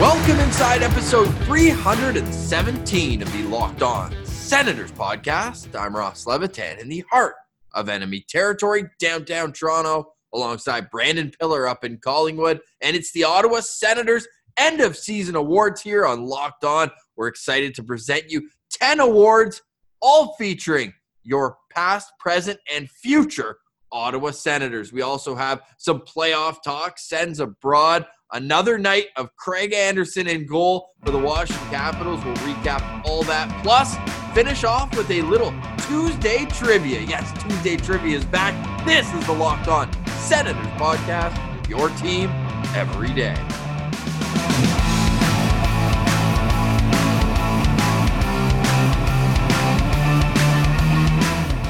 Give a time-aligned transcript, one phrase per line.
[0.00, 5.74] Welcome inside episode 317 of the Locked On Senators podcast.
[5.74, 7.36] I'm Ross Levitan in the heart
[7.72, 12.60] of enemy territory, downtown Toronto, alongside Brandon Pillar up in Collingwood.
[12.82, 14.28] And it's the Ottawa Senators
[14.58, 16.90] end of season awards here on Locked On.
[17.16, 19.62] We're excited to present you 10 awards,
[20.02, 20.92] all featuring
[21.22, 23.56] your past, present, and future
[23.90, 24.92] Ottawa Senators.
[24.92, 30.90] We also have some playoff talk, Sens abroad Another night of Craig Anderson in goal
[31.04, 32.24] for the Washington Capitals.
[32.24, 33.48] We'll recap all that.
[33.62, 33.96] Plus,
[34.34, 35.54] finish off with a little
[35.86, 37.02] Tuesday trivia.
[37.02, 38.52] Yes, Tuesday trivia is back.
[38.84, 42.28] This is the Locked On Senators podcast, your team
[42.74, 43.36] every day.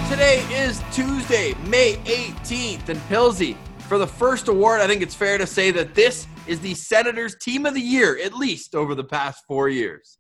[0.08, 5.36] Today is Tuesday, May 18th, and Pilsy, for the first award, I think it's fair
[5.36, 9.04] to say that this is the Senators team of the year, at least over the
[9.04, 10.18] past four years.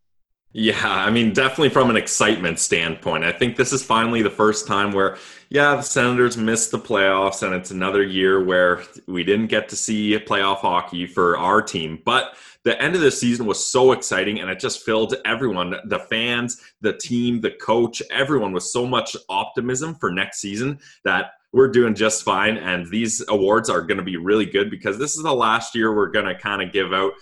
[0.52, 3.24] Yeah, I mean, definitely from an excitement standpoint.
[3.24, 5.18] I think this is finally the first time where,
[5.50, 9.76] yeah, the Senators missed the playoffs, and it's another year where we didn't get to
[9.76, 12.00] see playoff hockey for our team.
[12.06, 15.98] But the end of the season was so exciting, and it just filled everyone the
[15.98, 21.68] fans, the team, the coach, everyone with so much optimism for next season that we're
[21.68, 22.58] doing just fine.
[22.58, 25.96] And these awards are going to be really good because this is the last year
[25.96, 27.12] we're going to kind of give out,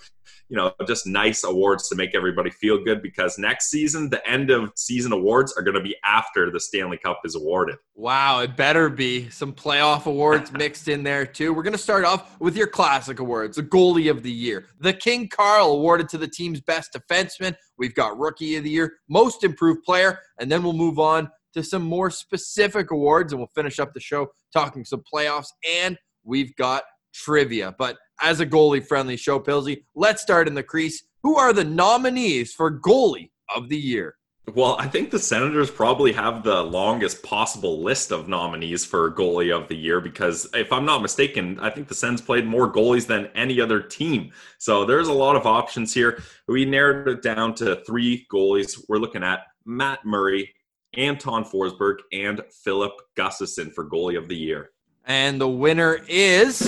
[0.49, 4.51] you know, just nice awards to make everybody feel good because next season, the end
[4.51, 7.77] of season awards are going to be after the Stanley Cup is awarded.
[7.95, 11.53] Wow, it better be some playoff awards mixed in there too.
[11.53, 14.65] We're going to start off with your classic awards, the goalie of the year.
[14.81, 17.55] The King Carl awarded to the team's best defenseman.
[17.77, 21.63] We've got rookie of the year, most improved player, and then we'll move on to
[21.63, 26.55] some more specific awards, and we'll finish up the show talking some playoffs, and we've
[26.55, 26.83] got
[27.13, 27.73] trivia.
[27.77, 31.03] But as a goalie friendly show, Pilsy, let's start in the crease.
[31.23, 34.15] Who are the nominees for goalie of the year?
[34.53, 39.51] Well, I think the Senators probably have the longest possible list of nominees for goalie
[39.51, 43.07] of the year because, if I'm not mistaken, I think the Sens played more goalies
[43.07, 44.31] than any other team.
[44.59, 46.21] So there's a lot of options here.
[46.47, 48.79] We narrowed it down to three goalies.
[48.87, 50.53] We're looking at Matt Murray,
[50.97, 54.71] Anton Forsberg, and Filip Gustavsson for goalie of the year.
[55.05, 56.59] And the winner is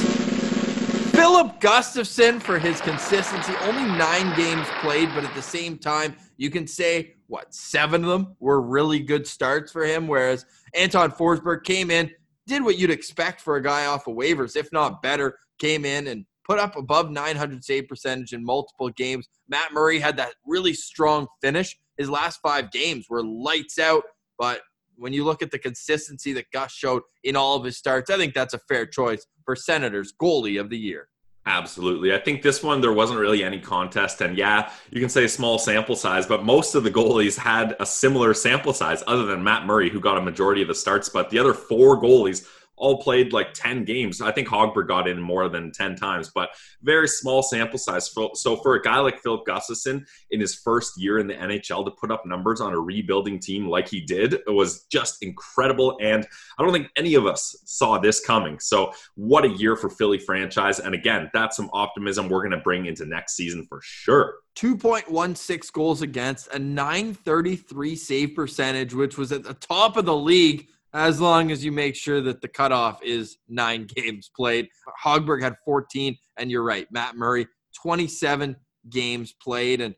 [1.11, 3.53] Filip Gustavsson for his consistency.
[3.61, 8.09] Only nine games played, but at the same time, you can say, what, seven of
[8.09, 10.45] them were really good starts for him, whereas
[10.75, 12.11] Anton Forsberg came in,
[12.45, 16.07] did what you'd expect for a guy off of waivers, if not better, came in
[16.07, 19.27] and put up above 900 save percentage in multiple games.
[19.49, 21.77] Matt Murray had that really strong finish.
[21.97, 24.03] His last five games were lights out.
[24.37, 24.61] But
[24.95, 28.17] when you look at the consistency that Gus showed in all of his starts, I
[28.17, 31.09] think that's a fair choice for Senators goalie of the year.
[31.45, 32.13] Absolutely.
[32.13, 34.19] I think this one, there wasn't really any contest.
[34.19, 37.85] And yeah, you can say small sample size, but most of the goalies had a
[37.85, 41.07] similar sample size, other than Matt Murray, who got a majority of the starts.
[41.07, 42.45] But the other four goalies
[42.77, 44.21] all played like 10 games.
[44.21, 46.49] I think Hogberg got in more than 10 times, but
[46.83, 48.13] very small sample size.
[48.35, 51.91] So for a guy like Filip Gustavsson in his first year in the NHL to
[51.91, 55.97] put up numbers on a rebuilding team like he did was just incredible.
[56.01, 56.27] And
[56.59, 58.59] I don't think any of us saw this coming.
[58.59, 60.79] So what a year for Philly franchise.
[60.79, 64.35] And again, that's some optimism we're going to bring into next season for sure.
[64.55, 70.67] 2.16 goals against, a 933 save percentage, which was at the top of the league
[70.93, 74.67] as long as you make sure that the cutoff is nine games played.
[75.03, 77.47] Hogberg had 14, and you're right, Matt Murray,
[77.81, 78.55] 27
[78.89, 79.81] games played.
[79.81, 79.95] And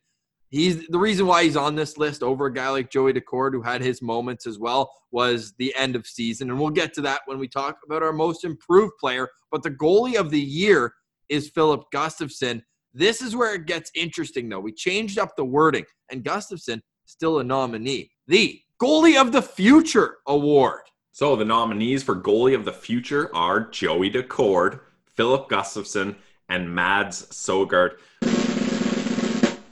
[0.50, 3.62] he's the reason why he's on this list over a guy like Joey Daccord, who
[3.62, 6.50] had his moments as well, was the end of season.
[6.50, 9.30] And we'll get to that when we talk about our most improved player.
[9.52, 10.94] But the goalie of the year
[11.30, 12.62] is Filip Gustavsson.
[12.94, 14.60] This is where it gets interesting, though.
[14.60, 18.12] We changed up the wording, and Gustavsson still a nominee.
[18.28, 20.84] The Goalie of the Future award.
[21.12, 24.80] So the nominees for Goalie of the Future are Joey Daccord,
[25.18, 26.16] Filip Gustavsson,
[26.48, 27.98] and Mads Sogaard.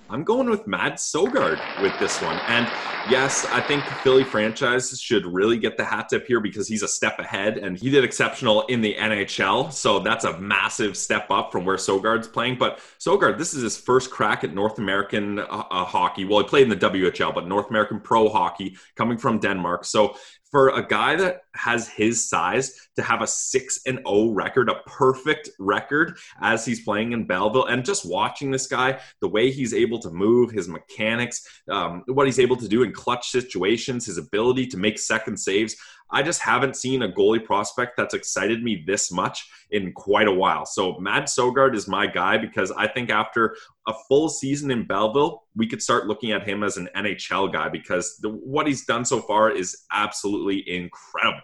[0.10, 2.40] I'm going with Mads Sogaard with this one.
[2.48, 2.66] And
[3.10, 6.82] yes, I think the Philly franchise should really get the hat tip here because he's
[6.82, 9.72] a step ahead and he did exceptional in the NHL.
[9.74, 12.58] So that's a massive step up from where Sogaard's playing.
[12.58, 16.24] But Sogaard, this is his first crack at North American uh, uh, hockey.
[16.24, 19.84] Well, he played in the WHL, but North American pro hockey coming from Denmark.
[19.84, 20.16] So
[20.52, 24.82] for a guy that has his size to have a 6 and 0 record, a
[24.86, 29.74] perfect record as he's playing in Belleville and just watching this guy, the way he's
[29.74, 34.18] able to move, his mechanics, um, what he's able to do in clutch situations, his
[34.18, 35.76] ability to make second saves.
[36.12, 40.34] I just haven't seen a goalie prospect that's excited me this much in quite a
[40.34, 40.66] while.
[40.66, 43.56] So Mads Sogaard is my guy because I think after
[43.88, 47.70] a full season in Belleville, we could start looking at him as an NHL guy
[47.70, 51.42] because the, what he's done so far is absolutely incredible.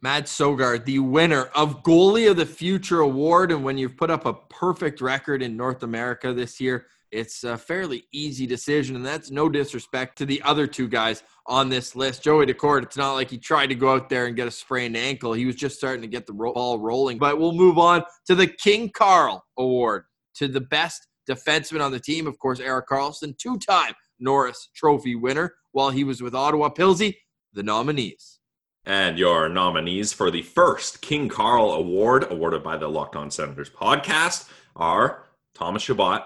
[0.00, 3.50] Mads Sogaard, the winner of Goalie of the Future award.
[3.50, 7.56] And when you've put up a perfect record in North America this year, it's a
[7.56, 8.96] fairly easy decision.
[8.96, 12.22] And that's no disrespect to the other two guys on this list.
[12.22, 14.96] Joey Daccord, it's not like he tried to go out there and get a sprained
[14.96, 15.32] ankle.
[15.32, 17.18] He was just starting to get the ball rolling.
[17.18, 20.04] But we'll move on to the King Carl Award
[20.36, 22.26] to the best defenseman on the team.
[22.26, 26.68] Of course, Erik Karlsson, two time Norris Trophy winner while he was with Ottawa.
[26.70, 27.16] Pilsy,
[27.52, 28.38] the nominees.
[28.84, 33.68] And your nominees for the first King Carl Award, awarded by the Locked On Senators
[33.68, 36.22] podcast, are Thomas Chabot,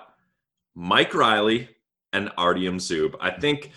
[0.75, 1.69] Mike Reilly
[2.13, 3.15] and Artyom Zub.
[3.21, 3.71] I think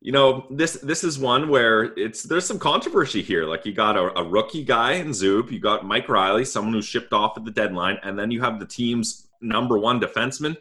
[0.00, 3.96] you know this this is one where it's there's some controversy here like you got
[3.96, 7.44] a, a, rookie guy in Zub you got Mike Reilly, someone who shipped off at
[7.46, 10.56] the deadline and then you have the team's number one defenseman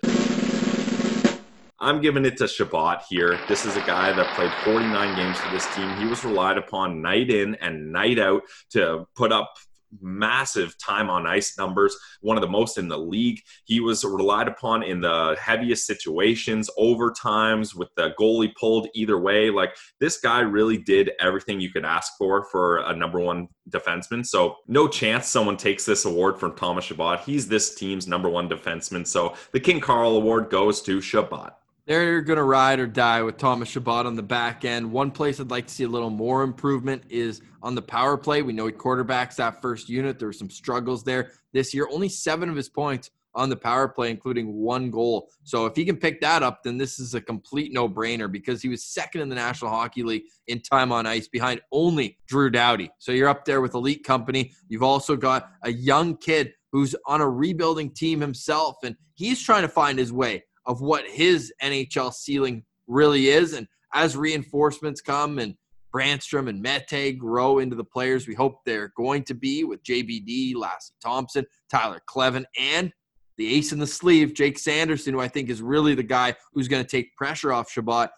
[1.84, 3.38] I'm giving it to Chabot here.
[3.50, 5.94] This is a guy that played 49 games for this team.
[5.98, 9.58] He was relied upon night in and night out to put up
[10.02, 13.42] massive time on ice numbers, one of the most in the league.
[13.66, 19.50] He was relied upon in the heaviest situations, overtimes with the goalie pulled either way.
[19.50, 24.26] Like this guy really did everything you could ask for for a number one defenseman.
[24.26, 27.22] So no chance someone takes this award from Thomas Chabot.
[27.22, 29.06] He's this team's number one defenseman.
[29.08, 31.54] So the King Carl Award goes to Chabot.
[31.86, 34.90] They're going to ride or die with Thomas Chabot on the back end.
[34.90, 38.42] One place I'd like to see a little more improvement is on the power play.
[38.42, 40.18] We know he quarterbacks that first unit.
[40.18, 41.90] There were some struggles there this year.
[41.92, 45.30] Only seven of his points on the power play, including one goal.
[45.44, 48.62] So if he can pick that up, then this is a complete no brainer because
[48.62, 52.50] he was second in the National Hockey League in time on ice behind only Drew
[52.50, 52.92] Doughty.
[53.00, 54.54] So you're up there with elite company.
[54.70, 59.64] You've also got a young kid who's on a rebuilding team himself, and he's trying
[59.64, 63.54] to find his way of what his NHL ceiling really is.
[63.54, 65.56] And as reinforcements come and
[65.94, 70.56] Brannstrom and Mete grow into the players we hope they're going to be with JBD,
[70.56, 72.92] Lassi Thomson, Tyler Kleven, and
[73.38, 76.68] the ace in the sleeve, Jake Sanderson, who I think is really the guy who's
[76.68, 78.10] going to take pressure off Chabot.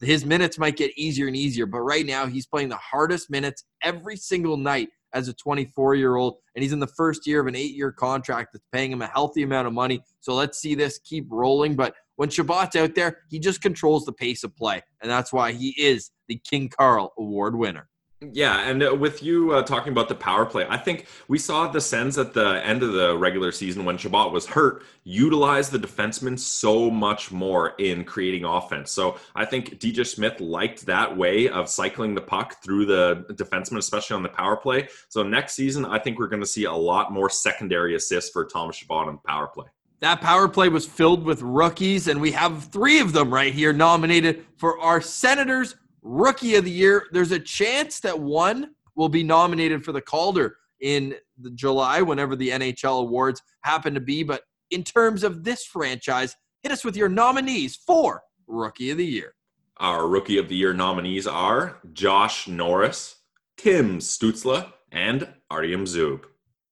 [0.00, 3.64] His minutes might get easier and easier, but right now he's playing the hardest minutes
[3.82, 7.46] every single night as a 24 year old, and he's in the first year of
[7.46, 10.02] an eight year contract that's paying him a healthy amount of money.
[10.20, 11.74] So let's see this keep rolling.
[11.74, 15.52] But when Chabot's out there, he just controls the pace of play, and that's why
[15.52, 17.88] he is the King Carl Award winner.
[18.22, 21.68] Yeah, and uh, with you uh, talking about the power play, I think we saw
[21.68, 25.78] the Sens at the end of the regular season when Chabot was hurt utilize the
[25.78, 28.90] defensemen so much more in creating offense.
[28.90, 33.76] So I think DJ Smith liked that way of cycling the puck through the defenseman,
[33.76, 34.88] especially on the power play.
[35.10, 38.46] So next season, I think we're going to see a lot more secondary assists for
[38.46, 39.66] Thomas Chabot on the power play.
[40.00, 43.74] That power play was filled with rookies, and we have three of them right here
[43.74, 45.74] nominated for our Senators
[46.06, 47.08] Rookie of the Year.
[47.10, 52.36] There's a chance that one will be nominated for the Calder in the July, whenever
[52.36, 54.22] the NHL awards happen to be.
[54.22, 59.04] But in terms of this franchise, hit us with your nominees for Rookie of the
[59.06, 59.34] Year.
[59.78, 63.16] Our Rookie of the Year nominees are Josh Norris,
[63.56, 66.22] Tim Stützle, and Artyom Zub.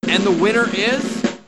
[0.09, 1.39] And the winner is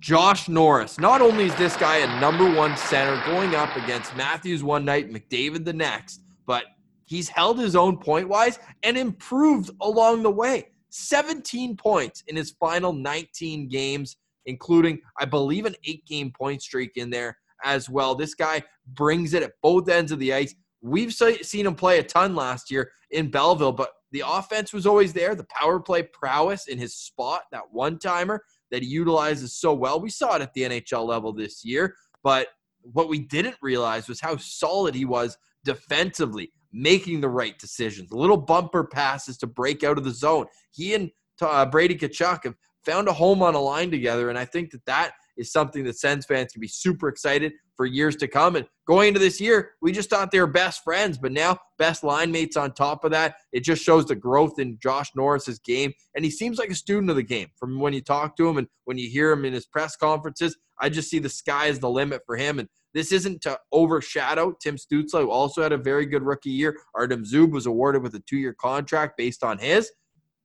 [0.00, 0.98] Josh Norris.
[0.98, 5.10] Not only is this guy a number one center going up against Matthews one night,
[5.10, 6.64] McDavid the next, but
[7.06, 10.70] He's held his own point wise and improved along the way.
[10.90, 16.92] 17 points in his final 19 games, including, I believe, an eight game point streak
[16.96, 18.14] in there as well.
[18.14, 20.54] This guy brings it at both ends of the ice.
[20.82, 25.12] We've seen him play a ton last year in Belleville, but the offense was always
[25.12, 25.34] there.
[25.34, 30.00] The power play prowess in his spot, that one timer that he utilizes so well.
[30.00, 32.48] We saw it at the NHL level this year, but
[32.82, 38.36] what we didn't realize was how solid he was defensively making the right decisions, little
[38.36, 40.46] bumper passes to break out of the zone.
[40.72, 42.54] He and uh, Brady Tkachuk have
[42.84, 45.98] found a home on a line together, and I think that that is something that
[45.98, 48.56] Sens fans can be super excited for years to come.
[48.56, 52.02] And going into this year, we just thought they were best friends, but now best
[52.02, 53.36] line mates on top of that.
[53.52, 55.92] It just shows the growth in Josh Norris's game.
[56.14, 58.56] And he seems like a student of the game from when you talk to him
[58.56, 60.56] and when you hear him in his press conferences.
[60.80, 62.58] I just see the sky is the limit for him.
[62.58, 66.78] And this isn't to overshadow Tim Stützle, who also had a very good rookie year.
[66.94, 69.92] Artem Zub was awarded with a two year contract based on his.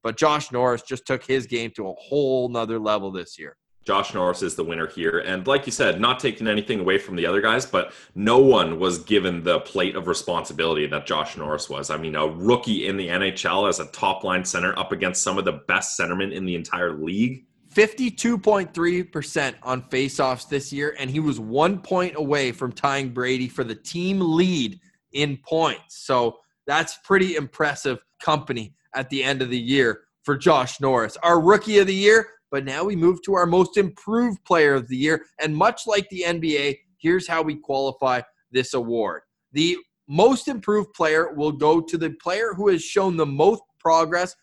[0.02, 3.56] But Josh Norris just took his game to a whole nother level this year.
[3.86, 5.20] Josh Norris is the winner here.
[5.20, 8.78] And like you said, not taking anything away from the other guys, but no one
[8.78, 11.88] was given the plate of responsibility that Josh Norris was.
[11.88, 15.38] I mean, a rookie in the NHL as a top line center up against some
[15.38, 17.46] of the best centermen in the entire league.
[17.74, 23.64] 52.3% on faceoffs this year, and he was one point away from tying Brady for
[23.64, 24.78] the team lead
[25.12, 26.04] in points.
[26.04, 31.16] So that's pretty impressive company at the end of the year for Josh Norris.
[31.22, 34.88] Our rookie of the year, but now we move to our most improved player of
[34.88, 35.24] the year.
[35.40, 39.22] And much like the NBA, here's how we qualify this award.
[39.52, 39.76] The
[40.08, 44.36] most improved player will go to the player who has shown the most progress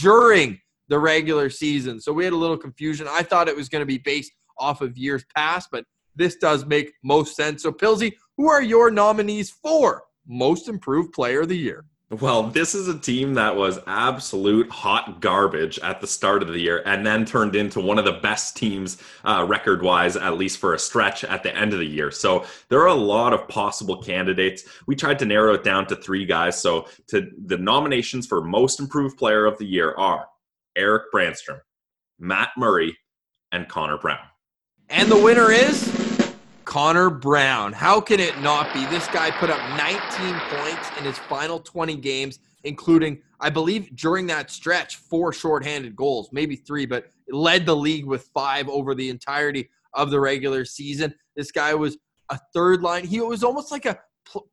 [0.00, 2.00] during the regular season.
[2.00, 3.06] So we had a little confusion.
[3.08, 5.84] I thought it was going to be based off of years past, but
[6.14, 7.62] this does make most sense.
[7.62, 11.84] So, Pilsy, who are your nominees for most improved player of the year?
[12.20, 16.58] Well, this is a team that was absolute hot garbage at the start of the
[16.58, 20.58] year and then turned into one of the best teams uh, record wise, at least
[20.58, 22.10] for a stretch at the end of the year.
[22.10, 24.64] So there are a lot of possible candidates.
[24.86, 26.60] We tried to narrow it down to three guys.
[26.60, 30.28] So to the nominations for most improved player of the year are
[30.76, 31.60] Erik Brannstrom,
[32.18, 32.96] Matt Murray,
[33.52, 34.26] and Connor Brown.
[34.88, 35.90] And the winner is
[36.64, 37.72] Connor Brown.
[37.72, 38.84] How can it not be?
[38.86, 44.26] This guy put up 19 points in his final 20 games, including, I believe, during
[44.28, 49.10] that stretch, four shorthanded goals, maybe three, but led the league with five over the
[49.10, 51.14] entirety of the regular season.
[51.36, 51.98] This guy was
[52.30, 53.04] a third line.
[53.04, 53.98] He was almost like a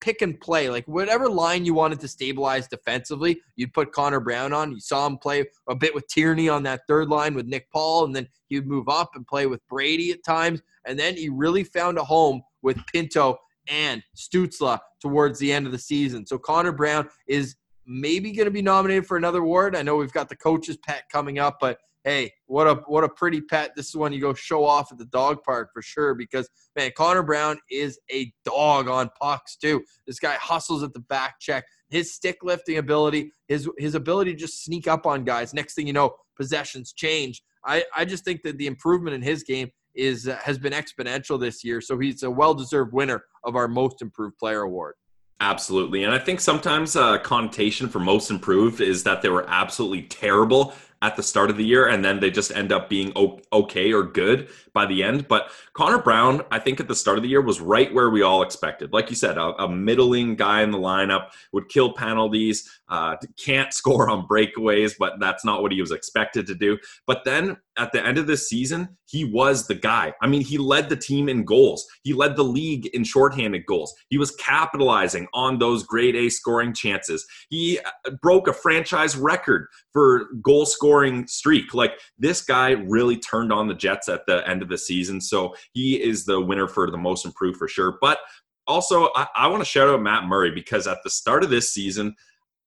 [0.02, 0.70] pick and play.
[0.70, 4.72] Like whatever line you wanted to stabilize defensively, you'd put Connor Brown on.
[4.72, 8.06] You saw him play a bit with Tierney on that third line with Nick Paul,
[8.06, 10.62] and then he would move up and play with Brady at times.
[10.86, 15.72] And then he really found a home with Pinto and Stützle towards the end of
[15.72, 16.26] the season.
[16.26, 19.76] So Connor Brown is maybe going to be nominated for another award.
[19.76, 23.10] I know we've got the coach's pet coming up, but hey, what a what a
[23.10, 23.76] pretty pet.
[23.76, 26.16] This is when you go show off at the dog park for sure.
[26.16, 29.84] Because man, Connor Brown is a dog on pucks too.
[30.08, 31.66] This guy hustles at the back check.
[31.90, 35.54] His stick lifting ability, his his ability to just sneak up on guys.
[35.54, 37.44] Next thing you know, possessions change.
[37.64, 41.40] I I just think that the improvement in his game is uh, has been exponential
[41.40, 41.80] this year.
[41.80, 44.96] So he's a well deserved winner of our most improved player award.
[45.42, 46.04] Absolutely.
[46.04, 50.02] And I think sometimes a uh, connotation for most improved is that they were absolutely
[50.02, 53.14] terrible at the start of the year and then they just end up being
[53.54, 55.28] okay or good by the end.
[55.28, 58.22] But Connor Brown, I think at the start of the year was right where we
[58.22, 58.92] all expected.
[58.92, 63.74] Like you said, a, a middling guy in the lineup would kill penalties, uh, can't
[63.80, 66.78] score on breakaways, but that's not what he was expected to do.
[67.06, 70.14] But then at the end of this season, he was the guy.
[70.22, 71.88] I mean, he led the team in goals.
[72.04, 73.94] He led the league in shorthanded goals.
[74.10, 77.26] He was capitalizing on those grade A scoring chances.
[77.50, 81.74] He uh, broke a franchise record for goal scoring streak.
[81.74, 85.22] Like this guy really turned on the Jets at the end of the season.
[85.22, 87.98] So he is the winner for the most improved for sure.
[88.02, 88.20] But
[88.68, 91.72] also, I, I want to shout out Matt Murray because at the start of this
[91.74, 92.16] season,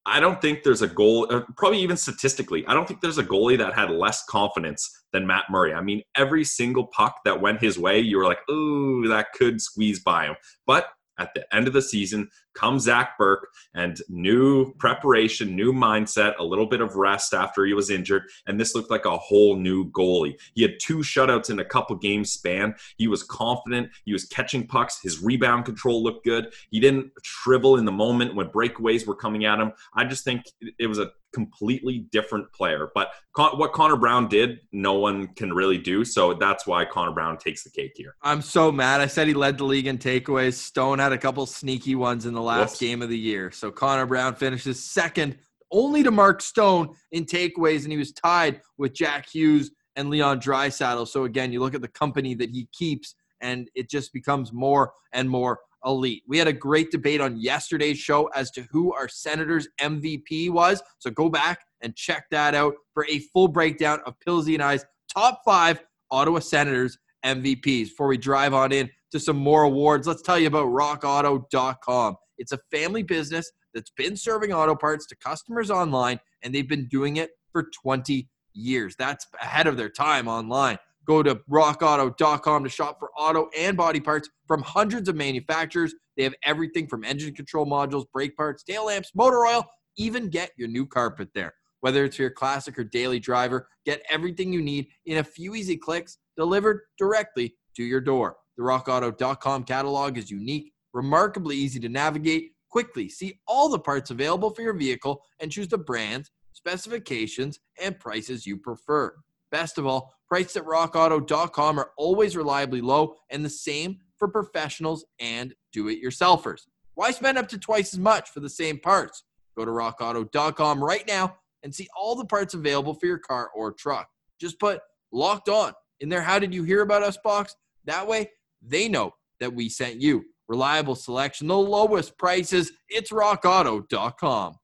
[0.05, 3.25] I don't think there's a goal, uh, probably even statistically, I don't think there's a
[3.25, 5.75] goalie that had less confidence than Matt Murray.
[5.75, 9.61] I mean, every single puck that went his way, you were like, ooh, that could
[9.61, 10.35] squeeze by him.
[10.67, 10.87] But
[11.23, 16.45] at the end of the season comes Zac Bierk and new preparation, new mindset, a
[16.45, 18.25] little bit of rest after he was injured.
[18.47, 20.35] And this looked like a whole new goalie.
[20.55, 22.75] He had two shutouts in a couple games span.
[22.99, 23.91] He was confident.
[24.05, 25.01] He was catching pucks.
[25.03, 26.53] His rebound control looked good.
[26.71, 29.73] He didn't shrivel in the moment when breakaways were coming at him.
[29.95, 30.43] I just think
[30.79, 32.91] it was a completely different player.
[32.95, 36.05] But what Connor Brown did, no one can really do.
[36.05, 38.15] So that's why Connor Brown takes the cake here.
[38.23, 39.01] I'm so mad.
[39.01, 40.55] I said he led the league in takeaways.
[40.55, 42.81] Stone had a couple sneaky ones in the last Whoops.
[42.81, 43.51] game of the year.
[43.51, 45.37] So Connor Brown finishes second,
[45.71, 50.41] only to Mark Stone in takeaways, and he was tied with Jack Hughes and Leon
[50.41, 51.09] Draisaitl.
[51.09, 54.93] So again, you look at the company that he keeps, and it just becomes more
[55.13, 56.23] and more elite.
[56.27, 60.83] We had a great debate on yesterday's show as to who our Senators MVP was.
[60.99, 64.85] So go back and check that out for a full breakdown of Pillsy and I's
[65.13, 67.89] top five Ottawa Senators MVPs.
[67.89, 72.17] Before we drive on in to some more awards, let's tell you about rockauto.com.
[72.39, 76.89] It's a family business that's been serving auto parts to customers online, and they've been
[76.89, 78.95] doing it for 20 years.
[78.99, 80.79] That's ahead of their time online.
[81.07, 85.95] Go to rockauto.com to shop for auto and body parts from hundreds of manufacturers.
[86.17, 89.67] They have everything from engine control modules, brake parts, tail lamps, motor oil,
[89.97, 91.55] even get your new carpet there.
[91.81, 95.77] Whether it's your classic or daily driver, get everything you need in a few easy
[95.77, 98.37] clicks delivered directly to your door.
[98.57, 102.53] The rockauto.com catalog is unique, remarkably easy to navigate.
[102.71, 107.99] Quickly see all the parts available for your vehicle and choose the brands, specifications, and
[107.99, 109.15] prices you prefer.
[109.53, 115.05] Best of all, prices at rockauto.com are always reliably low and the same for professionals
[115.21, 116.63] and do it yourselfers.
[116.95, 119.25] Why spend up to twice as much for the same parts?
[119.57, 123.73] Go to rockauto.com right now and see all the parts available for your car or
[123.73, 124.09] truck.
[124.41, 124.81] Just put
[125.13, 126.23] locked on in there.
[126.23, 127.55] How did you hear about us box?
[127.85, 128.31] That way
[128.63, 130.25] they know that we sent you.
[130.49, 132.73] Reliable selection, the lowest prices.
[132.89, 134.55] It's rockauto.com.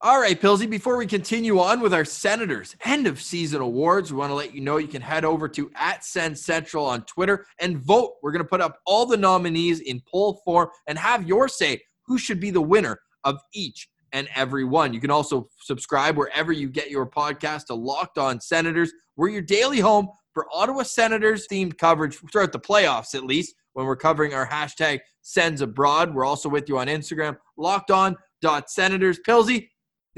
[0.00, 4.18] All right, Pilsy, before we continue on with our Senators end of season awards, we
[4.20, 7.44] want to let you know you can head over to at Sens Central on Twitter
[7.58, 8.12] and vote.
[8.22, 11.82] We're going to put up all the nominees in poll form and have your say
[12.06, 14.94] who should be the winner of each and every one.
[14.94, 18.92] You can also subscribe wherever you get your podcast to Locked On Senators.
[19.16, 23.84] We're your daily home for Ottawa Senators themed coverage throughout the playoffs, at least when
[23.84, 26.14] we're covering our hashtag Sens abroad.
[26.14, 29.18] We're also with you on Instagram, locked on dot senators.
[29.26, 29.68] Pilsy,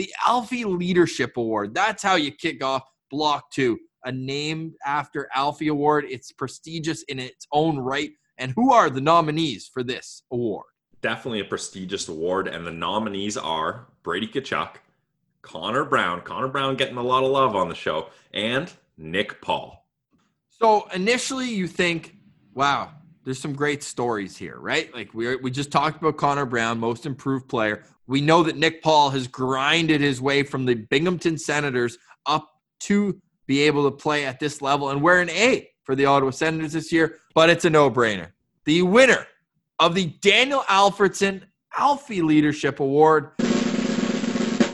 [0.00, 1.74] the Alfie Leadership Award.
[1.74, 3.78] That's how you kick off block two.
[4.06, 6.06] A named after Alfie Award.
[6.08, 8.10] It's prestigious in its own right.
[8.38, 10.64] And who are the nominees for this award?
[11.02, 12.48] Definitely a prestigious award.
[12.48, 14.76] And the nominees are Brady Tkachuk,
[15.42, 19.86] Connor Brown, Connor Brown getting a lot of love on the show, and Nick Paul.
[20.48, 22.16] So initially you think,
[22.54, 22.92] wow,
[23.30, 24.92] there's some great stories here, right?
[24.92, 27.84] Like we we just talked about Connor Brown, most improved player.
[28.08, 31.96] We know that Nick Paul has grinded his way from the Binghamton Senators
[32.26, 36.06] up to be able to play at this level and wear an A for the
[36.06, 38.32] Ottawa Senators this year, but it's a no-brainer.
[38.64, 39.28] The winner
[39.78, 41.42] of the Daniel Alfredsson
[41.76, 43.30] Alfie Leadership Award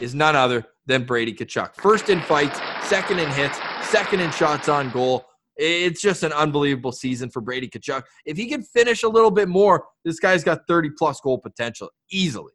[0.01, 1.75] is none other than Brady Tkachuk.
[1.75, 2.59] First in fights,
[2.89, 5.27] second in hits, second in shots on goal.
[5.57, 8.03] It's just an unbelievable season for Brady Tkachuk.
[8.25, 11.91] If he can finish a little bit more, this guy's got 30 plus goal potential
[12.11, 12.53] easily.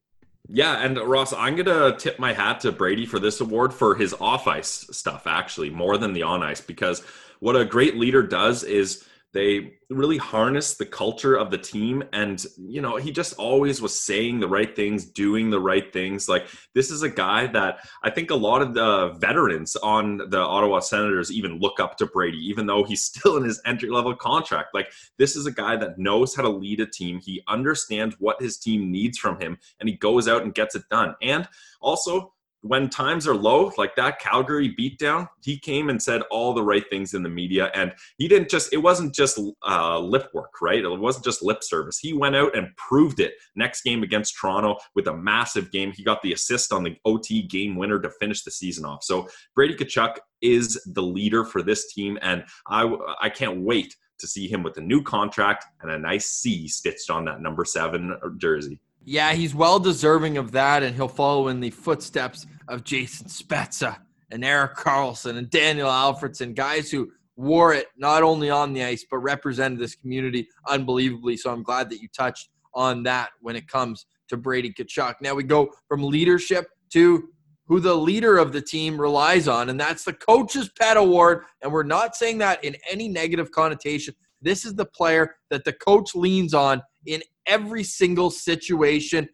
[0.47, 4.13] Yeah, and Ross, I'm gonna tip my hat to Brady for this award for his
[4.19, 7.03] off ice stuff, actually, more than the on ice, because
[7.39, 12.03] what a great leader does is they really harness the culture of the team.
[12.11, 16.27] And, you know, he just always was saying the right things, doing the right things.
[16.27, 20.39] Like, this is a guy that I think a lot of the veterans on the
[20.39, 24.15] Ottawa Senators even look up to Brady, even though he's still in his entry level
[24.15, 24.73] contract.
[24.73, 27.19] Like, this is a guy that knows how to lead a team.
[27.19, 30.83] He understands what his team needs from him, and he goes out and gets it
[30.89, 31.15] done.
[31.21, 31.47] And
[31.81, 36.63] also, when times are low, like that Calgary beatdown, he came and said all the
[36.63, 37.71] right things in the media.
[37.73, 40.83] And he didn't just, it wasn't just uh, lip work, right?
[40.83, 41.97] It wasn't just lip service.
[41.97, 45.91] He went out and proved it next game against Toronto with a massive game.
[45.91, 49.03] He got the assist on the OT game winner to finish the season off.
[49.03, 52.19] So Brady Tkachuk is the leader for this team.
[52.21, 56.27] And I, I can't wait to see him with a new contract and a nice
[56.27, 58.79] C stitched on that number seven jersey.
[59.03, 63.97] Yeah, he's well deserving of that, and he'll follow in the footsteps of Jason Spezza
[64.29, 69.05] and Erik Karlsson and Daniel Alfredsson, guys who wore it not only on the ice
[69.09, 71.37] but represented this community unbelievably.
[71.37, 75.15] So I'm glad that you touched on that when it comes to Brady Tkachuk.
[75.21, 77.27] Now we go from leadership to
[77.67, 81.43] who the leader of the team relies on, and that's the Coach's Pet Award.
[81.61, 84.13] And we're not saying that in any negative connotation.
[84.41, 89.27] This is the player that the coach leans on in every single situation.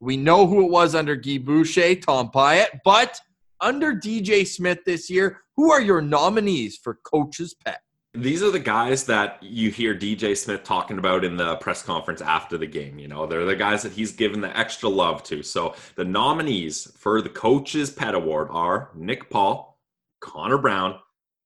[0.00, 3.20] We know who it was under Guy Boucher, Tom Pyatt, but
[3.60, 7.80] under DJ Smith this year, who are your nominees for Coach's Pet?
[8.14, 12.20] These are the guys that you hear DJ Smith talking about in the press conference
[12.20, 12.98] after the game.
[12.98, 15.42] You know, they're the guys that he's given the extra love to.
[15.42, 19.78] So the nominees for the Coach's Pet Award are Nick Paul,
[20.20, 20.98] Connor Brown,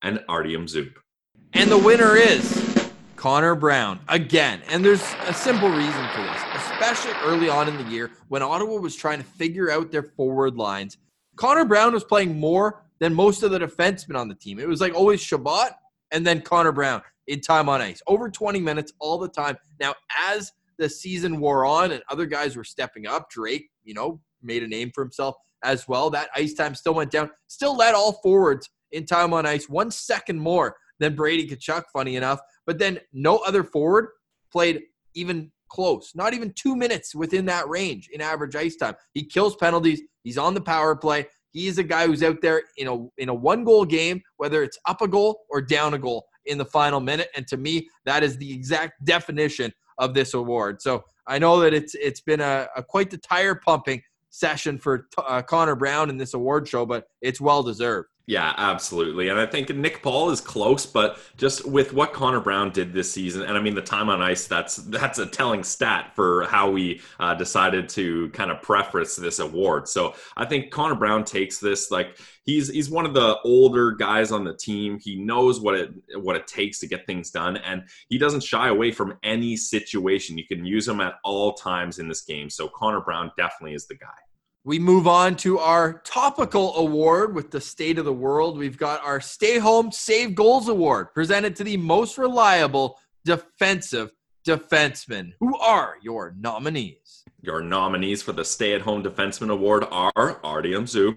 [0.02, 0.92] and Artyom Zub.
[1.52, 2.65] And the winner is
[3.16, 4.62] Connor Brown again.
[4.68, 8.79] And there's a simple reason for this, especially early on in the year when Ottawa
[8.79, 10.98] was trying to figure out their forward lines.
[11.37, 14.59] Connor Brown was playing more than most of the defensemen on the team.
[14.59, 15.70] It was like always Chabot
[16.12, 19.57] and then Connor Brown in time on ice, over 20 minutes all the time.
[19.81, 24.20] Now, as the season wore on and other guys were stepping up, Drake, you know,
[24.42, 26.11] made a name for himself as well.
[26.11, 29.90] That ice time still went down, still led all forwards in time on ice, one
[29.90, 32.40] second more than Brady Tkachuk, funny enough.
[32.66, 34.09] But then no other forward
[34.50, 34.82] played
[35.14, 38.94] even close, not even two minutes within that range in average ice time.
[39.14, 40.00] He kills penalties.
[40.22, 41.26] He's on the power play.
[41.52, 44.62] He is a guy who's out there in a in a one goal game, whether
[44.62, 47.28] it's up a goal or down a goal in the final minute.
[47.35, 50.82] And to me, that is the exact definition of this award.
[50.82, 55.09] So I know that it's it's been a, a quite the tire pumping session for
[55.16, 58.09] uh, Connor Brown in this award show, but it's well deserved.
[58.28, 59.28] Yeah, absolutely.
[59.28, 63.12] And I think Nick Paul is close, but just with what Connor Brown did this
[63.12, 66.68] season, and I mean the time on ice, that's that's a telling stat for how
[66.68, 69.86] we uh, decided to kind of preface this award.
[69.86, 74.32] So I think Connor Brown takes this like he's he's one of the older guys
[74.32, 74.98] on the team.
[75.00, 78.66] He knows what it what it takes to get things done, and he doesn't shy
[78.66, 80.36] away from any situation.
[80.36, 82.50] You can use him at all times in this game.
[82.50, 84.25] So Connor Brown definitely is the guy.
[84.66, 88.59] We move on to our topical award with the state of the world.
[88.59, 94.11] We've got our Stay Home Save Goals Award presented to the most reliable defensive
[94.44, 95.35] defenseman.
[95.38, 97.22] Who are your nominees?
[97.42, 101.16] Your nominees for the Stay at Home Defenseman Award are Artyom Zub,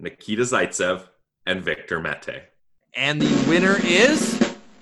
[0.00, 1.06] Nikita Zaitsev,
[1.46, 2.42] and Victor Mete.
[2.96, 4.34] And the winner is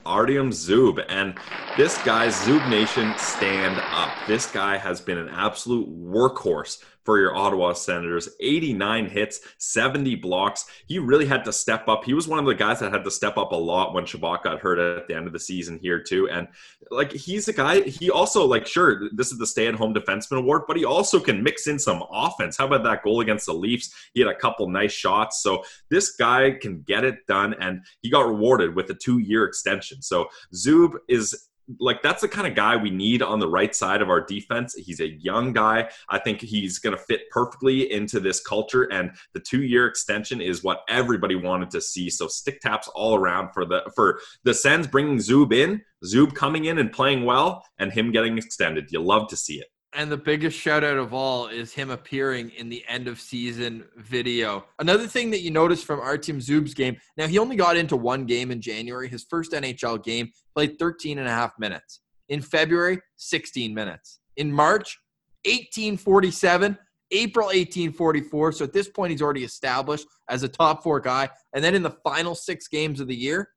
[0.07, 1.05] Artyom Zub.
[1.11, 1.35] And
[1.77, 4.17] this guy, Zub Nation, stand up.
[4.27, 8.29] This guy has been an absolute workhorse for your Ottawa Senators.
[8.41, 10.67] 89 hits, 70 blocks.
[10.87, 12.05] He really had to step up.
[12.05, 14.43] He was one of the guys that had to step up a lot when Chabot
[14.43, 16.29] got hurt at the end of the season here too.
[16.29, 16.49] And
[16.91, 17.81] like he's a guy.
[17.83, 21.67] He also like sure this is the stay-at-home defenseman award, but he also can mix
[21.67, 22.57] in some offense.
[22.57, 23.93] How about that goal against the Leafs?
[24.15, 25.43] He had a couple nice shots.
[25.43, 30.03] So this guy can get it done, and he got rewarded with a two-year extension.
[30.03, 31.49] So Zub is
[31.79, 34.75] like that's the kind of guy we need on the right side of our defense.
[34.75, 35.89] He's a young guy.
[36.09, 40.65] I think he's going to fit perfectly into this culture and the 2-year extension is
[40.65, 42.11] what everybody wanted to see.
[42.11, 46.67] So stick taps all around for the for the Sens bringing Zub in, Zub coming
[46.67, 48.91] in and playing well and him getting extended.
[48.91, 49.67] You love to see it.
[49.95, 53.85] And the biggest shout out of all is him appearing in the end of season
[53.97, 54.65] video.
[54.79, 58.25] Another thing that you notice from Artyom Zub's game, now he only got into one
[58.25, 62.01] game in January, his first NHL game, played 13 and a half minutes.
[62.31, 64.21] In February, 16 minutes.
[64.37, 64.99] In March,
[65.45, 66.79] 1847.
[67.13, 68.53] April 1844.
[68.53, 71.29] So at this point, he's already established as a top four guy.
[71.55, 73.51] And then in the final six games of the year,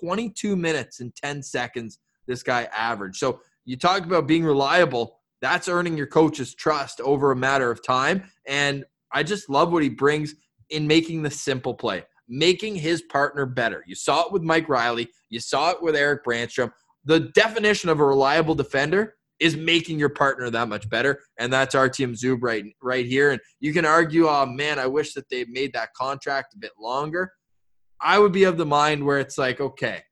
[0.00, 3.16] 22 minutes and 10 seconds, this guy averaged.
[3.16, 7.84] So you talk about being reliable that's earning your coach's trust over a matter of
[7.84, 8.30] time.
[8.46, 10.34] And I just love what he brings
[10.70, 13.84] in making the simple play, making his partner better.
[13.86, 16.70] You saw it with Mike Reilly, you saw it with Erik Brannstrom.
[17.04, 21.20] The definition of a reliable defender is making your partner that much better.
[21.36, 23.32] And that's Artyom Zub right, right here.
[23.32, 26.70] And you can argue, oh man, I wish that they made that contract a bit
[26.78, 27.32] longer.
[28.00, 30.02] I would be of the mind where it's like, okay,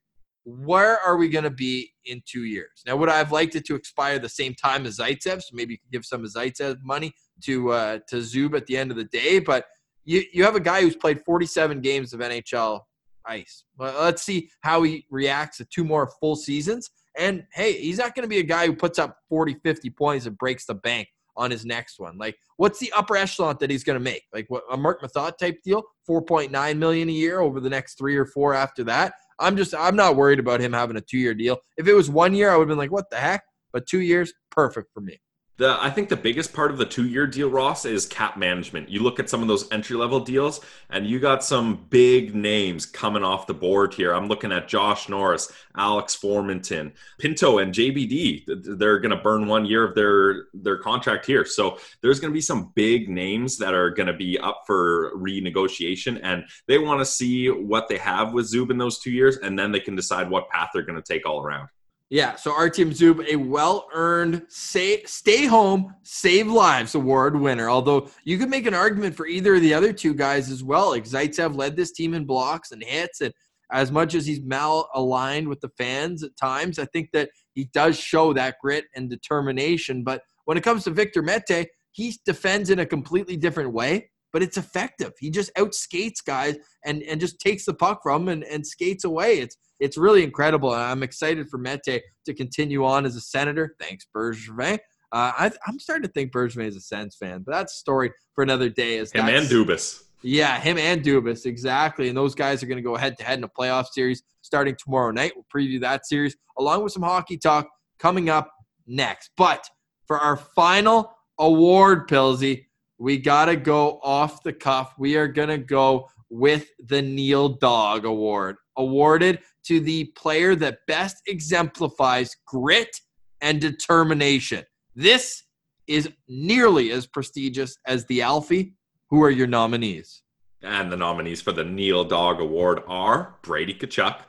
[0.43, 2.81] where are we going to be in two years?
[2.85, 5.41] Now, would I have liked it to expire the same time as Zaitsev?
[5.41, 8.77] So maybe you could give some of Zaitsev money to uh, to Zub at the
[8.77, 9.39] end of the day.
[9.39, 9.65] But
[10.05, 12.81] you you have a guy who's played 47 games of NHL
[13.25, 13.65] ice.
[13.77, 16.89] Well, let's see how he reacts to two more full seasons.
[17.17, 20.25] And hey, he's not going to be a guy who puts up 40, 50 points
[20.25, 22.17] and breaks the bank on his next one.
[22.17, 24.23] Like, what's the upper echelon that he's going to make?
[24.33, 28.15] Like, what a Marc Methot type deal, 4.9 million a year over the next three
[28.15, 29.13] or four after that.
[29.41, 31.57] I'm just I'm not worried about him having a two year deal.
[31.77, 33.43] If it was one year, I would have been like, what the heck?
[33.73, 35.19] But two years, perfect for me.
[35.61, 38.89] The, I think the biggest part of the two year deal, Ross, is cap management.
[38.89, 42.87] You look at some of those entry level deals, and you got some big names
[42.87, 44.11] coming off the board here.
[44.11, 48.79] I'm looking at Josh Norris, Alex Formenton, Pinto, and JBD.
[48.79, 51.45] They're going to burn one year of their their contract here.
[51.45, 55.15] So there's going to be some big names that are going to be up for
[55.15, 59.37] renegotiation, and they want to see what they have with Zub in those two years,
[59.37, 61.69] and then they can decide what path they're going to take all around.
[62.11, 67.69] Yeah, so Artyom Zub, a well-earned say, stay home, save lives award winner.
[67.69, 70.89] Although you could make an argument for either of the other two guys as well.
[70.89, 73.33] Like Zaitsev led this team in blocks and hits, and
[73.71, 77.97] as much as he's mal-aligned with the fans at times, I think that he does
[77.97, 80.03] show that grit and determination.
[80.03, 84.43] But when it comes to Victor Mete, he defends in a completely different way, but
[84.43, 85.13] it's effective.
[85.17, 89.05] He just outskates guys and and just takes the puck from them and, and skates
[89.05, 89.39] away.
[89.39, 90.73] It's it's really incredible.
[90.73, 93.75] and I'm excited for Mete to continue on as a senator.
[93.79, 94.75] Thanks, Bergevin.
[95.11, 98.11] Uh, I, am starting to think Bergevin is a Sens fan, but that's a story
[98.33, 98.99] for another day.
[98.99, 100.03] As him and Dubas.
[100.21, 102.07] Yeah, him and Dubas, exactly.
[102.07, 104.75] And those guys are going to go head to head in a playoff series starting
[104.75, 105.33] tomorrow night.
[105.35, 107.67] We'll preview that series along with some hockey talk
[107.99, 108.49] coming up
[108.85, 109.31] next.
[109.35, 109.67] But
[110.05, 112.65] for our final award, Pilsy,
[112.99, 114.93] we got to go off the cuff.
[114.99, 120.79] We are going to go with the Neil Dog Award, awarded to the player that
[120.87, 122.99] best exemplifies grit
[123.41, 124.63] and determination.
[124.95, 125.43] This
[125.87, 128.73] is nearly as prestigious as the Alfie.
[129.09, 130.21] Who are your nominees?
[130.61, 134.19] And the nominees for the Neil Dog Award are Brady Tkachuk,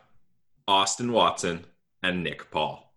[0.67, 1.67] Austin Watson,
[2.03, 2.93] and Nick Paul.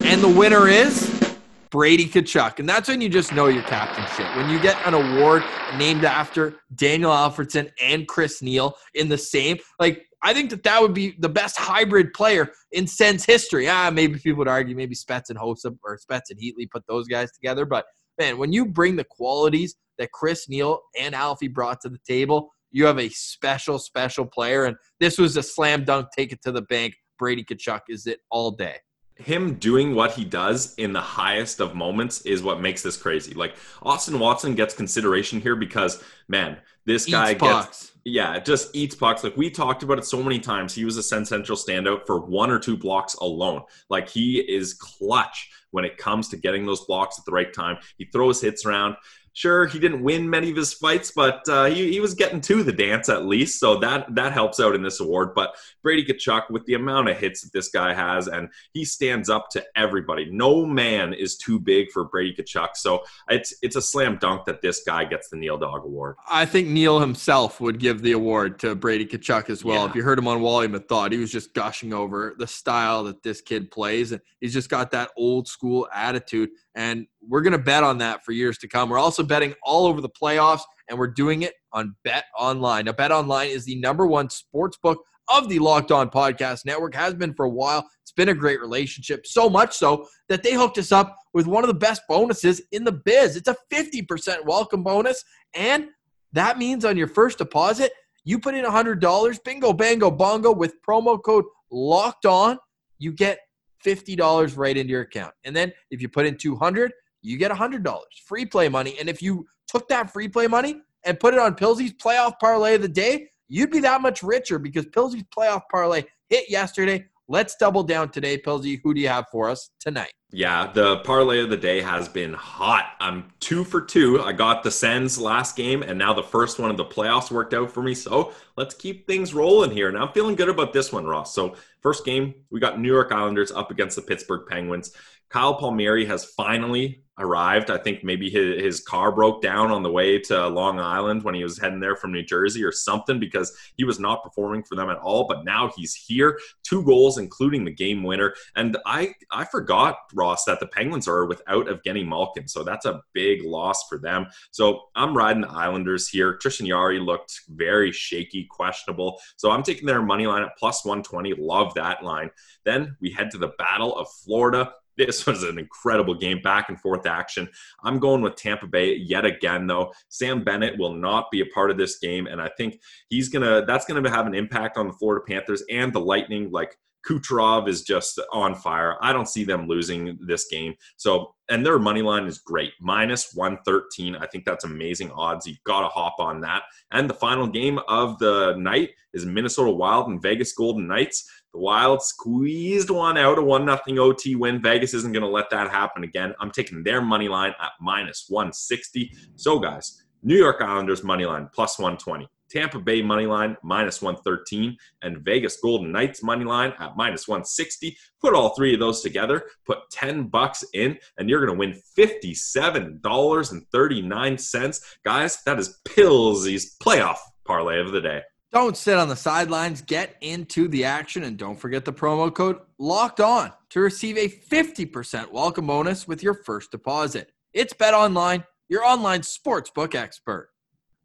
[0.00, 1.34] And the winner is
[1.70, 2.60] Brady Tkachuk.
[2.60, 4.34] And that's when you just know your captainship.
[4.36, 5.42] When you get an award
[5.76, 10.82] named after Daniel Alfredsson and Chris Neil in the same, like, I think that that
[10.82, 13.66] would be the best hybrid player in Sens history.
[13.66, 17.08] Ah, maybe people would argue maybe Spets and Hossa or Spets and Heatley put those
[17.08, 17.64] guys together.
[17.64, 17.86] But
[18.18, 22.52] man, when you bring the qualities that Chris Neil and Alfie brought to the table,
[22.70, 24.66] you have a special, special player.
[24.66, 26.92] And this was a slam dunk, take it to the bank.
[27.18, 28.76] Brady Tkachuk is it all day
[29.18, 33.34] him doing what he does in the highest of moments is what makes this crazy.
[33.34, 38.94] Like Austin Watson gets consideration here because man, this guy Eats gets yeah, just eats
[38.94, 39.22] pucks.
[39.22, 40.74] Like we talked about it so many times.
[40.74, 43.62] He was a Sens Central standout for one or two blocks alone.
[43.90, 47.76] Like he is clutch when it comes to getting those blocks at the right time.
[47.98, 48.96] He throws hits around.
[49.38, 52.64] Sure, he didn't win many of his fights, but uh, he, he was getting to
[52.64, 55.32] the dance at least, so that that helps out in this award.
[55.32, 59.30] But Brady Tkachuk, with the amount of hits that this guy has, and he stands
[59.30, 60.28] up to everybody.
[60.28, 64.60] No man is too big for Brady Tkachuk, so it's it's a slam dunk that
[64.60, 66.16] this guy gets the Neil Dog Award.
[66.28, 69.84] I think Neil himself would give the award to Brady Tkachuk as well.
[69.84, 69.90] Yeah.
[69.90, 73.22] If you heard him on Wally Thought, he was just gushing over the style that
[73.22, 76.50] this kid plays, and he's just got that old school attitude.
[76.74, 78.88] And we're gonna bet on that for years to come.
[78.88, 82.86] We're also betting all over the playoffs, and we're doing it on Bet Online.
[82.86, 86.94] Now, Bet Online is the number one sports book of the Locked On Podcast Network.
[86.94, 87.86] Has been for a while.
[88.02, 91.62] It's been a great relationship, so much so that they hooked us up with one
[91.62, 93.36] of the best bonuses in the biz.
[93.36, 95.22] It's a 50% welcome bonus,
[95.54, 95.88] and
[96.32, 97.92] that means on your first deposit,
[98.24, 102.58] you put in $100, bingo, bango, bongo, with promo code locked on,
[102.98, 103.38] you get
[103.84, 105.32] $50 right into your account.
[105.44, 108.96] And then if you put in 200, you get $100 free play money.
[108.98, 112.74] And if you took that free play money and put it on Pilsey's playoff parlay
[112.74, 117.04] of the day, you'd be that much richer because Pilsey's playoff parlay hit yesterday.
[117.30, 118.80] Let's double down today, Pilsey.
[118.82, 120.12] Who do you have for us tonight?
[120.30, 122.92] Yeah, the parlay of the day has been hot.
[123.00, 124.20] I'm two for two.
[124.20, 127.54] I got the Sens last game, and now the first one of the playoffs worked
[127.54, 127.94] out for me.
[127.94, 129.88] So let's keep things rolling here.
[129.88, 131.34] And I'm feeling good about this one, Ross.
[131.34, 134.92] So, first game, we got New York Islanders up against the Pittsburgh Penguins.
[135.30, 137.70] Kyle Palmieri has finally arrived.
[137.70, 141.34] I think maybe his, his car broke down on the way to Long Island when
[141.34, 144.74] he was heading there from New Jersey or something because he was not performing for
[144.74, 145.26] them at all.
[145.26, 148.34] But now he's here, two goals, including the game winner.
[148.56, 153.02] And I I forgot Ross that the Penguins are without Evgeny Malkin, so that's a
[153.12, 154.26] big loss for them.
[154.50, 156.36] So I'm riding the Islanders here.
[156.36, 159.20] Tristan Jarry looked very shaky, questionable.
[159.36, 161.34] So I'm taking their money line at plus 120.
[161.34, 162.30] Love that line.
[162.64, 164.72] Then we head to the Battle of Florida.
[164.98, 167.48] This was an incredible game, back and forth action.
[167.82, 169.92] I'm going with Tampa Bay yet again, though.
[170.08, 173.64] Sam Bennett will not be a part of this game, and I think he's gonna.
[173.64, 176.50] That's gonna have an impact on the Florida Panthers and the Lightning.
[176.50, 176.76] Like
[177.08, 178.96] Kucherov is just on fire.
[179.00, 180.74] I don't see them losing this game.
[180.96, 184.16] So, and their money line is great, minus 113.
[184.16, 185.46] I think that's amazing odds.
[185.46, 186.64] You've got to hop on that.
[186.90, 191.28] And the final game of the night is Minnesota Wild and Vegas Golden Knights.
[191.52, 194.60] The Wild squeezed one out, a one nothing OT win.
[194.60, 196.34] Vegas isn't going to let that happen again.
[196.40, 199.12] I'm taking their money line at minus 160.
[199.36, 202.28] So, guys, New York Islanders money line plus 120.
[202.50, 207.94] Tampa Bay money line minus 113 and Vegas Golden Knights money line at minus 160.
[208.20, 211.74] Put all three of those together, put 10 bucks in, and you're going to win
[211.96, 214.80] $57.39.
[215.04, 218.22] Guys, that is Pillsy's playoff parlay of the day.
[218.50, 219.82] Don't sit on the sidelines.
[219.82, 224.28] Get into the action and don't forget the promo code locked on to receive a
[224.28, 227.30] 50% welcome bonus with your first deposit.
[227.52, 230.48] It's Bet Online, your online sportsbook expert.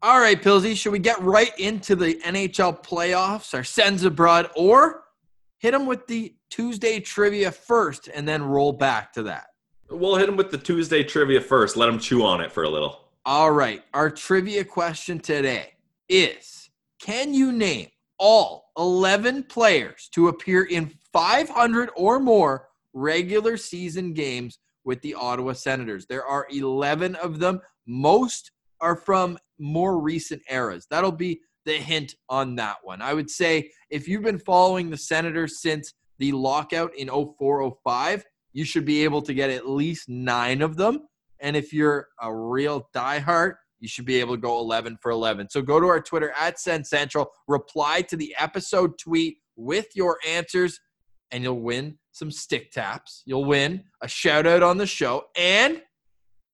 [0.00, 5.04] All right, Pilsy, should we get right into the NHL playoffs, our Sens abroad, or
[5.58, 9.48] hit them with the Tuesday trivia first and then roll back to that?
[9.90, 11.76] We'll hit them with the Tuesday trivia first.
[11.76, 13.00] Let them chew on it for a little.
[13.26, 15.74] All right, our trivia question today
[16.08, 16.63] is
[17.04, 17.88] Can you name
[18.18, 25.52] all 11 players to appear in 500 or more regular season games with the Ottawa
[25.52, 26.06] Senators?
[26.06, 27.60] There are 11 of them.
[27.86, 30.86] Most are from more recent eras.
[30.88, 33.02] That'll be the hint on that one.
[33.02, 38.24] I would say if you've been following the Senators since the lockout in 04 05,
[38.54, 41.00] you should be able to get at least nine of them.
[41.40, 45.50] And if you're a real diehard, you should be able to go 11 for 11.
[45.50, 50.16] So go to our Twitter at Sens Central, reply to the episode tweet with your
[50.26, 50.80] answers,
[51.30, 53.22] and you'll win some stick taps.
[53.26, 55.82] You'll win a shout out on the show, and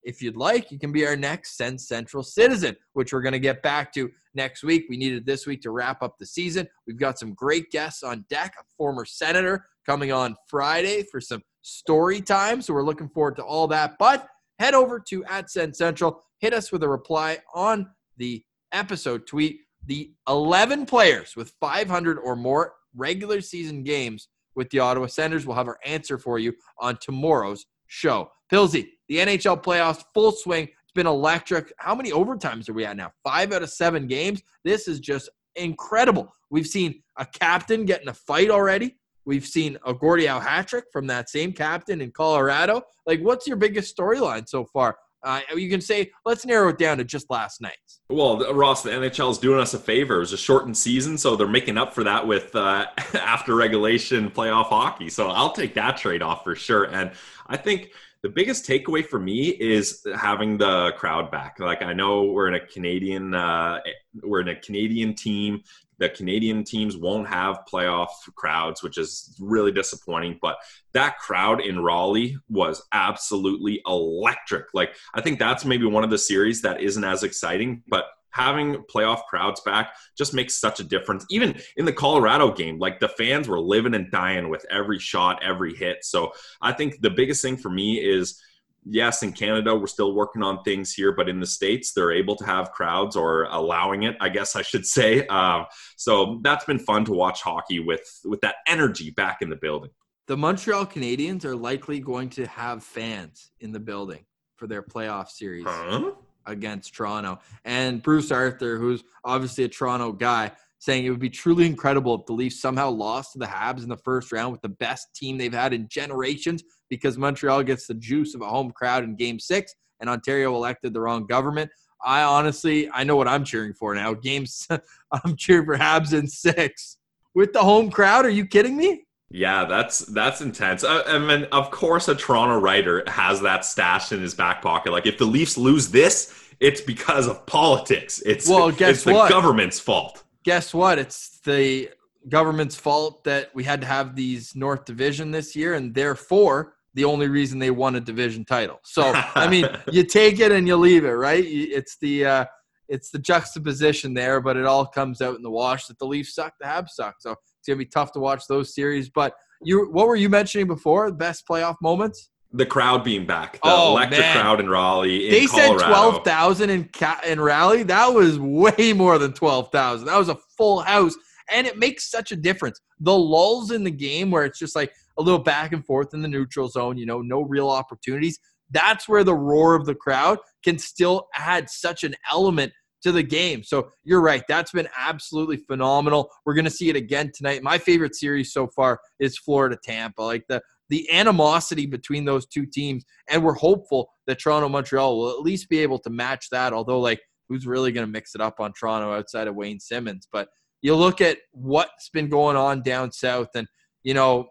[0.02, 3.38] if you'd like, you can be our next Sens Central citizen, which we're going to
[3.38, 4.86] get back to next week.
[4.90, 6.66] We needed this week to wrap up the season.
[6.84, 11.42] We've got some great guests on deck, a former senator coming on Friday for some
[11.62, 12.60] story time.
[12.60, 13.98] So we're looking forward to all that.
[13.98, 14.26] But
[14.58, 19.60] head over to at Sens Central, hit us with a reply on the episode tweet.
[19.86, 25.54] The 11 players with 500 or more regular season games with the Ottawa Senators will
[25.54, 28.30] have our answer for you on tomorrow's show.
[28.52, 30.64] Pilsy, the NHL playoffs, full swing.
[30.64, 31.72] It's been electric.
[31.78, 33.12] How many overtimes are we at now?
[33.22, 34.42] Five out of seven games.
[34.64, 36.32] This is just incredible.
[36.50, 38.96] We've seen a captain get in a fight already.
[39.24, 42.82] We've seen a Gordie Howe hat trick from that same captain in Colorado.
[43.06, 44.96] Like, what's your biggest storyline so far?
[45.22, 47.76] Uh, you can say, let's narrow it down to just last night.
[48.08, 50.16] Well, Ross, the NHL is doing us a favor.
[50.16, 54.30] It was a shortened season, so they're making up for that with uh, after regulation
[54.30, 55.10] playoff hockey.
[55.10, 56.84] So I'll take that trade off for sure.
[56.84, 57.12] And
[57.46, 57.90] I think
[58.22, 61.58] the biggest takeaway for me is having the crowd back.
[61.58, 63.80] Like I know we're in a Canadian, uh,
[64.22, 65.62] we're in a Canadian team.
[66.00, 70.38] The Canadian teams won't have playoff crowds, which is really disappointing.
[70.42, 70.56] But
[70.92, 74.66] that crowd in Raleigh was absolutely electric.
[74.74, 78.76] Like I think that's maybe one of the series that isn't as exciting, but having
[78.92, 81.26] playoff crowds back just makes such a difference.
[81.30, 85.42] Even in the Colorado game, like the fans were living and dying with every shot,
[85.42, 86.04] every hit.
[86.04, 86.32] So
[86.62, 88.40] I think the biggest thing for me is
[88.84, 92.36] yes, in Canada, we're still working on things here, but in the States, they're able
[92.36, 95.26] to have crowds or allowing it, I guess I should say.
[95.26, 95.66] Um,
[95.96, 99.90] so that's been fun to watch hockey with, with that energy back in the building.
[100.26, 104.24] The Montreal Canadiens are likely going to have fans in the building
[104.56, 105.64] for their playoff series.
[105.66, 106.12] Huh?
[106.46, 107.38] against Toronto.
[107.64, 112.26] And Bruce Arthur, who's obviously a Toronto guy, saying it would be truly incredible if
[112.26, 115.36] the Leafs somehow lost to the Habs in the first round with the best team
[115.36, 119.38] they've had in generations because Montreal gets the juice of a home crowd in game
[119.38, 121.70] six and Ontario elected the wrong government.
[122.04, 124.14] I honestly, I know what I'm cheering for now.
[124.14, 124.66] Games,
[125.12, 126.98] I'm cheering for Habs in six
[127.34, 128.24] with the home crowd.
[128.24, 129.04] Are you kidding me?
[129.30, 130.82] Yeah, that's that's intense.
[130.82, 134.90] I, I mean, of course, a Toronto writer has that stashed in his back pocket.
[134.90, 138.20] Like, if the Leafs lose this, it's because of politics.
[138.26, 140.24] It's well, guess it's the government's fault.
[140.42, 140.98] Guess what?
[140.98, 141.90] It's the
[142.28, 147.04] government's fault that we had to have these North Division this year, and therefore the
[147.04, 148.80] only reason they won a division title.
[148.84, 151.44] So, I mean, you take it and you leave it, right?
[151.46, 152.44] It's the uh,
[152.88, 156.34] it's the juxtaposition there, but it all comes out in the wash that the Leafs
[156.34, 157.16] suck, the Habs suck.
[157.20, 159.08] So it's gonna be tough to watch those series.
[159.08, 161.10] But you, what were you mentioning before?
[161.10, 162.30] The best playoff moments?
[162.52, 164.36] The crowd being back, the Oh, electric man.
[164.40, 165.26] crowd in Raleigh.
[165.26, 167.84] In they said twelve thousand in Ca- in Raleigh.
[167.84, 170.06] That was way more than twelve thousand.
[170.08, 171.14] That was a full house,
[171.52, 172.80] and it makes such a difference.
[172.98, 176.22] The lulls in the game where it's just like a little back and forth in
[176.22, 176.96] the neutral zone.
[176.96, 178.38] You know, no real opportunities.
[178.70, 183.22] That's where the roar of the crowd can still add such an element to the
[183.22, 183.62] game.
[183.62, 184.42] So you're right.
[184.48, 186.30] That's been absolutely phenomenal.
[186.44, 187.62] We're going to see it again tonight.
[187.62, 190.22] My favorite series so far is Florida Tampa.
[190.22, 195.30] Like the the animosity between those two teams, and we're hopeful that Toronto Montreal will
[195.30, 196.72] at least be able to match that.
[196.72, 200.26] Although, like, who's really going to mix it up on Toronto outside of Wayne Simmonds?
[200.30, 200.48] But
[200.82, 203.66] you look at what's been going on down south, and
[204.02, 204.48] you know.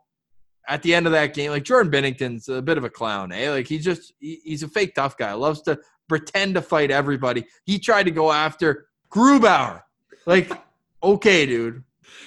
[0.69, 3.49] At the end of that game, like Jordan Binnington's a bit of a clown, eh?
[3.49, 5.33] Like he's just he- he's a fake tough guy.
[5.33, 7.45] Loves to pretend to fight everybody.
[7.65, 9.81] He tried to go after Grubauer.
[10.25, 10.51] Like,
[11.03, 11.83] okay, dude.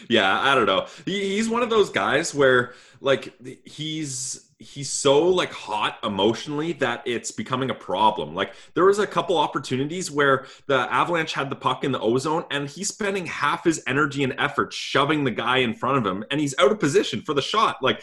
[0.09, 0.87] Yeah, I don't know.
[1.05, 3.33] He, he's one of those guys where like
[3.65, 8.35] he's he's so like hot emotionally that it's becoming a problem.
[8.35, 12.45] Like there was a couple opportunities where the Avalanche had the puck in the ozone
[12.51, 16.25] and he's spending half his energy and effort shoving the guy in front of him
[16.31, 17.79] and he's out of position for the shot.
[17.83, 18.03] Like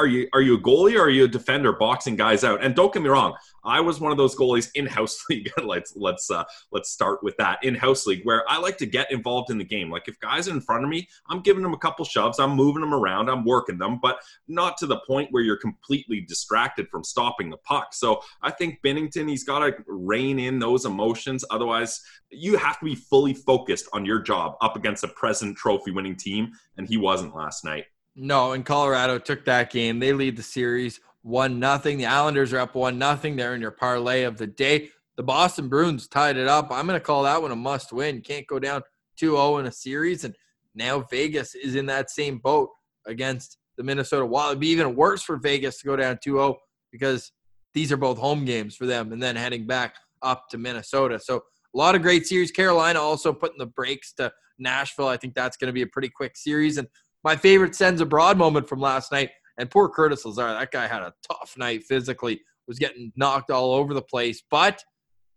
[0.00, 2.64] are you are you a goalie or are you a defender boxing guys out?
[2.64, 5.50] And don't get me wrong, I was one of those goalies in house league.
[5.62, 9.12] let's let's uh, let's start with that in house league where I like to get
[9.12, 9.90] involved in the game.
[9.90, 12.52] Like if guys are in front of me, I'm giving them a couple shoves, I'm
[12.52, 16.88] moving them around, I'm working them, but not to the point where you're completely distracted
[16.88, 17.92] from stopping the puck.
[17.92, 21.44] So I think Binnington, he's got to rein in those emotions.
[21.50, 25.90] Otherwise, you have to be fully focused on your job up against a present trophy
[25.90, 27.84] winning team, and he wasn't last night.
[28.16, 29.98] No, and Colorado took that game.
[29.98, 31.98] They lead the series one nothing.
[31.98, 33.36] The Islanders are up one nothing.
[33.36, 34.90] They're in your parlay of the day.
[35.16, 36.70] The Boston Bruins tied it up.
[36.70, 38.22] I'm going to call that one a must win.
[38.22, 38.82] Can't go down
[39.20, 40.34] 2-0 in a series, and
[40.74, 42.70] now Vegas is in that same boat
[43.06, 44.52] against the Minnesota Wild.
[44.52, 46.54] It'd be even worse for Vegas to go down 2-0
[46.90, 47.32] because
[47.74, 51.18] these are both home games for them, and then heading back up to Minnesota.
[51.18, 51.36] So
[51.74, 52.50] a lot of great series.
[52.50, 55.08] Carolina also putting the brakes to Nashville.
[55.08, 56.78] I think that's going to be a pretty quick series.
[56.78, 56.88] And
[57.24, 60.48] my favorite Sens abroad moment from last night, and poor Curtis Lazar.
[60.48, 62.40] That guy had a tough night physically
[62.70, 64.82] was getting knocked all over the place, but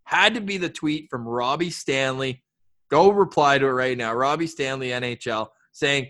[0.06, 2.44] had to be the tweet from Robbie Stanley.
[2.92, 4.14] Go reply to it right now.
[4.14, 6.10] Robbie Stanley, NHL, saying,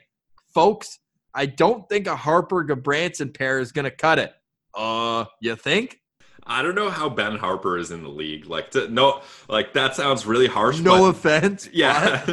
[0.54, 1.00] folks,
[1.34, 4.34] I don't think a Harpur Gudbranson pair is going to cut it.
[4.76, 6.00] Uh, you think?
[6.46, 8.48] I don't know how Ben Harpur is in the league.
[8.48, 10.82] Like, to, no, like that sounds really harsh.
[10.82, 11.70] No offense.
[11.72, 12.26] Yeah.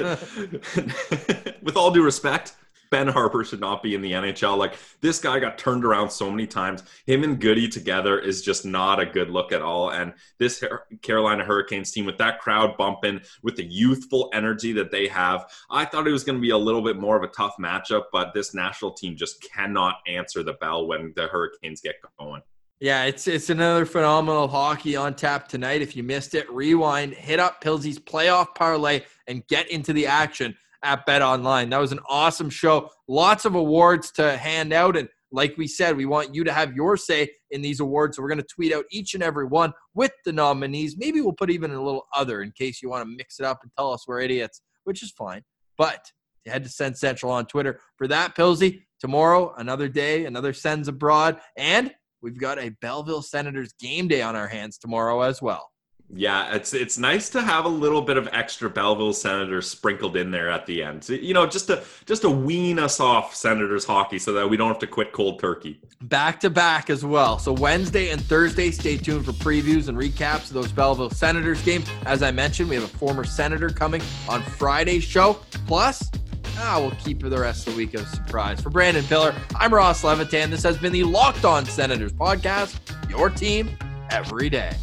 [1.62, 2.54] With all due respect,
[2.90, 4.58] Ben Harpur should not be in the NHL.
[4.58, 6.82] Like this guy got turned around so many times.
[7.06, 9.90] Him and Goody together is just not a good look at all.
[9.90, 10.62] And this
[11.02, 15.84] Carolina Hurricanes team with that crowd bumping, with the youthful energy that they have, I
[15.84, 18.04] thought it was going to be a little bit more of a tough matchup.
[18.12, 22.42] But this national team just cannot answer the bell when the Hurricanes get going.
[22.80, 25.82] Yeah, it's it's another phenomenal hockey on tap tonight.
[25.82, 30.56] If you missed it, rewind, hit up Pilsey's playoff parlay, and get into the action
[30.82, 31.70] at Bet Online.
[31.70, 32.90] That was an awesome show.
[33.08, 36.74] Lots of awards to hand out, and like we said, we want you to have
[36.74, 38.16] your say in these awards.
[38.16, 40.96] So we're going to tweet out each and every one with the nominees.
[40.96, 43.60] Maybe we'll put even a little other in case you want to mix it up
[43.62, 45.42] and tell us we're idiots, which is fine.
[45.78, 46.10] But
[46.46, 48.82] head to Sens Central on Twitter for that, Pilsey.
[48.98, 54.36] Tomorrow, another day, another Sens abroad, and we've got a Belleville Senators game day on
[54.36, 55.69] our hands tomorrow as well.
[56.12, 60.30] Yeah, it's it's nice to have a little bit of extra Belleville Senators sprinkled in
[60.30, 61.04] there at the end.
[61.04, 64.56] So, you know, just to just to wean us off Senators hockey so that we
[64.56, 65.80] don't have to quit cold turkey.
[66.02, 67.38] Back to back as well.
[67.38, 71.88] So Wednesday and Thursday, stay tuned for previews and recaps of those Belleville Senators games.
[72.06, 75.34] As I mentioned, we have a former Senator coming on Friday's show.
[75.68, 76.10] Plus,
[76.58, 78.60] ah, we'll keep the rest of the week a surprise.
[78.60, 80.50] For Brandon Pillar, I'm Ross Levitan.
[80.50, 83.70] This has been the Locked On Senators podcast, your team
[84.10, 84.74] every day.